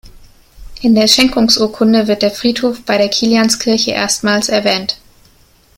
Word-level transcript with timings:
In 0.81 0.95
der 0.95 1.07
Schenkungsurkunde 1.07 2.07
wird 2.07 2.23
der 2.23 2.31
Friedhof 2.31 2.81
bei 2.85 2.97
der 2.97 3.07
Kilianskirche 3.09 3.91
erstmals 3.91 4.49
erwähnt. 4.49 4.97